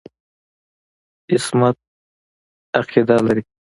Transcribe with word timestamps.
عصمت 1.31 1.75
عقیده 2.79 3.15
لري. 3.25 3.43